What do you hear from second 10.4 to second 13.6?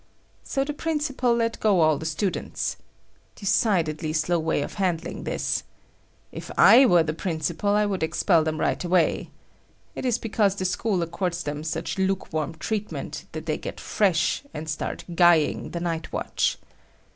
the school accords them such luke warm treatment that they